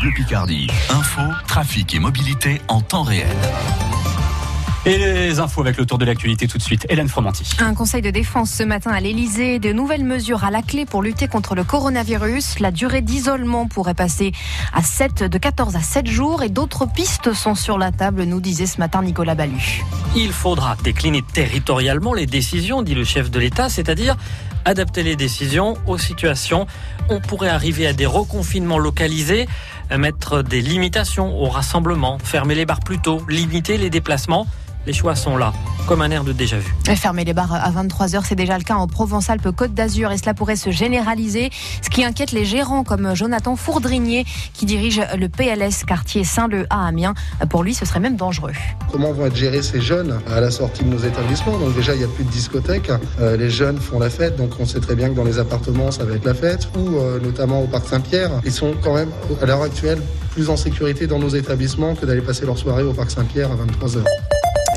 [0.00, 0.68] Bleu Picardie.
[0.90, 3.36] Info, trafic et mobilité en temps réel.
[4.86, 6.86] Et les infos avec le tour de l'actualité tout de suite.
[6.88, 7.44] Hélène Fromanti.
[7.58, 9.58] Un conseil de défense ce matin à l'Elysée.
[9.58, 12.60] De nouvelles mesures à la clé pour lutter contre le coronavirus.
[12.60, 14.32] La durée d'isolement pourrait passer
[14.72, 18.40] à 7, de 14 à 7 jours et d'autres pistes sont sur la table, nous
[18.40, 19.82] disait ce matin Nicolas Ballu.
[20.16, 24.16] Il faudra décliner territorialement les décisions, dit le chef de l'État, c'est-à-dire
[24.68, 26.66] adapter les décisions aux situations.
[27.08, 29.48] On pourrait arriver à des reconfinements localisés,
[29.96, 34.46] mettre des limitations au rassemblement, fermer les bars plus tôt, limiter les déplacements.
[34.86, 35.52] Les choix sont là,
[35.86, 36.74] comme un air de déjà-vu.
[36.96, 40.56] Fermer les bars à 23h, c'est déjà le cas en Provence-Alpes-Côte d'Azur et cela pourrait
[40.56, 41.50] se généraliser,
[41.82, 46.86] ce qui inquiète les gérants comme Jonathan Fourdrinier qui dirige le PLS quartier Saint-Leu à
[46.86, 47.14] Amiens.
[47.50, 48.52] Pour lui, ce serait même dangereux.
[48.90, 51.58] Comment vont être gérés ces jeunes à la sortie de nos établissements?
[51.58, 52.90] Donc déjà, il n'y a plus de discothèques.
[53.20, 55.90] Euh, les jeunes font la fête, donc on sait très bien que dans les appartements,
[55.90, 58.30] ça va être la fête, ou euh, notamment au Parc Saint-Pierre.
[58.44, 59.10] Ils sont quand même,
[59.42, 62.92] à l'heure actuelle, plus en sécurité dans nos établissements que d'aller passer leur soirée au
[62.92, 64.04] Parc Saint-Pierre à 23h.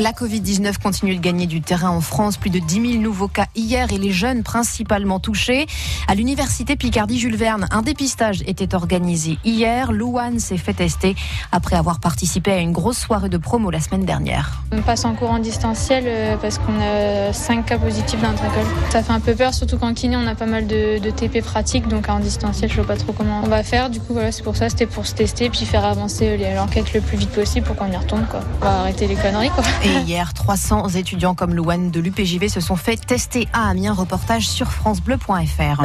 [0.00, 2.38] La Covid-19 continue de gagner du terrain en France.
[2.38, 5.66] Plus de 10 000 nouveaux cas hier et les jeunes principalement touchés.
[6.08, 9.92] À l'université Picardie-Jules Verne, un dépistage était organisé hier.
[9.92, 11.14] Louane s'est fait tester
[11.52, 14.62] après avoir participé à une grosse soirée de promo la semaine dernière.
[14.72, 18.44] On passe en cours en distanciel euh, parce qu'on a 5 cas positifs dans notre
[18.46, 18.64] école.
[18.88, 21.42] Ça fait un peu peur, surtout qu'en kiné, on a pas mal de, de TP
[21.44, 21.88] pratiques.
[21.88, 23.90] Donc en distanciel, je ne vois pas trop comment on va faire.
[23.90, 27.02] Du coup, voilà, c'est pour ça, c'était pour se tester puis faire avancer l'enquête le
[27.02, 28.24] plus vite possible pour qu'on y retourne.
[28.30, 28.40] Quoi.
[28.62, 29.50] On va arrêter les conneries.
[29.50, 29.64] Quoi.
[29.84, 33.92] Et hier, 300 étudiants comme Louane de l'UPJV se sont fait tester à Amiens.
[33.92, 35.84] Reportage sur FranceBleu.fr.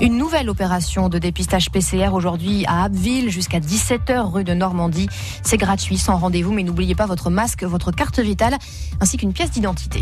[0.00, 5.08] Une nouvelle opération de dépistage PCR aujourd'hui à Abbeville jusqu'à 17h rue de Normandie.
[5.42, 8.56] C'est gratuit, sans rendez-vous, mais n'oubliez pas votre masque, votre carte vitale
[9.00, 10.00] ainsi qu'une pièce d'identité.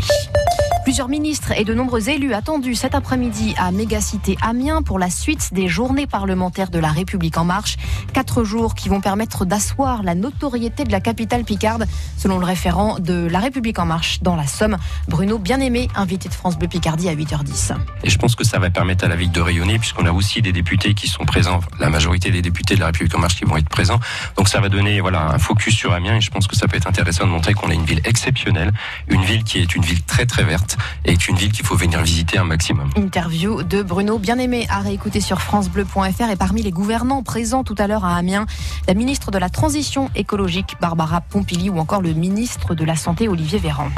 [0.89, 5.53] Plusieurs ministres et de nombreux élus attendus cet après-midi à Mégacité Amiens pour la suite
[5.53, 7.77] des journées parlementaires de la République en marche.
[8.11, 11.85] Quatre jours qui vont permettre d'asseoir la notoriété de la capitale picarde,
[12.17, 16.33] selon le référent de la République en marche dans la Somme, Bruno Bien-Aimé, invité de
[16.33, 17.75] France Bleu Picardie à 8h10.
[18.03, 20.41] Et je pense que ça va permettre à la ville de rayonner, puisqu'on a aussi
[20.41, 23.45] des députés qui sont présents, la majorité des députés de la République en marche qui
[23.45, 23.99] vont être présents.
[24.37, 26.77] Donc ça va donner voilà un focus sur Amiens et je pense que ça peut
[26.77, 28.71] être intéressant de montrer qu'on a une ville exceptionnelle,
[29.07, 32.01] une ville qui est une ville très très verte est une ville qu'il faut venir
[32.01, 32.89] visiter un maximum.
[32.95, 37.87] Interview de Bruno Bien-Aimé à réécouter sur francebleu.fr et parmi les gouvernants présents tout à
[37.87, 38.45] l'heure à Amiens,
[38.87, 43.27] la ministre de la Transition écologique Barbara Pompili ou encore le ministre de la Santé
[43.27, 43.89] Olivier Véran.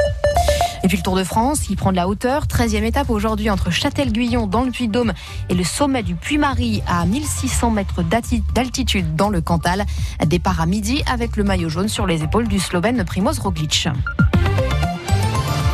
[0.83, 2.45] Et puis le Tour de France, qui prend de la hauteur.
[2.45, 5.13] 13e étape aujourd'hui entre Châtel-Guyon dans le Puy-de-Dôme
[5.49, 8.01] et le sommet du Puy-Marie à 1600 mètres
[8.53, 9.85] d'altitude dans le Cantal.
[10.25, 13.89] Départ à midi avec le maillot jaune sur les épaules du Slovène Primoz Roglic.